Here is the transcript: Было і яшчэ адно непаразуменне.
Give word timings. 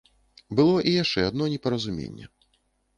Было 0.59 0.79
і 0.93 0.95
яшчэ 1.03 1.27
адно 1.29 1.51
непаразуменне. 1.55 2.25